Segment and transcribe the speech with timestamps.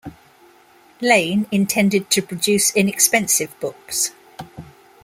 [0.99, 4.09] Lane intended to produce inexpensive books.